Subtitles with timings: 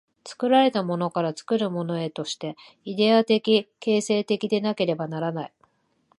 [0.25, 2.55] 作られたものから作るものへとして、
[2.85, 5.53] イデヤ的形成的でなければならない。